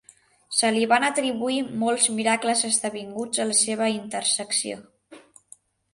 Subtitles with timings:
[0.59, 4.81] Se li van atribuir molts miracles esdevinguts a la seva intercessió.